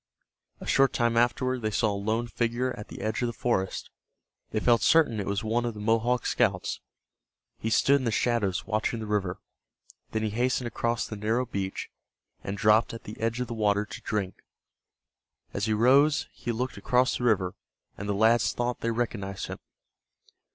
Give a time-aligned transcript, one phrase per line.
[0.59, 3.91] A short time afterward they saw a lone figure at the edge of the forest.
[4.49, 6.79] They felt certain it was one of the Mohawk scouts.
[7.59, 9.37] He stood in the shadows watching the river.
[10.09, 11.91] Then he hastened across the narrow beach,
[12.43, 14.37] and dropped at the edge of the water to drink.
[15.53, 17.53] As he rose he looked across the river,
[17.95, 19.59] and the lads thought they recognized him.